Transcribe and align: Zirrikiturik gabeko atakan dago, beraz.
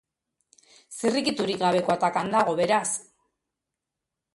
Zirrikiturik 1.01 1.61
gabeko 1.67 1.95
atakan 1.99 2.35
dago, 2.39 2.59
beraz. 2.65 2.87